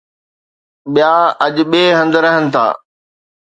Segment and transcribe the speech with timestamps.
[0.93, 1.11] ٻيا
[1.45, 2.65] اڄ ٻئي هنڌ رهن ٿا